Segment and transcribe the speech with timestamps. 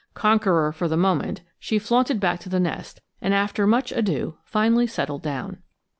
[0.15, 4.87] Conqueror for the moment, she flaunted back to the nest, and after much ado finally
[4.87, 5.61] settled down.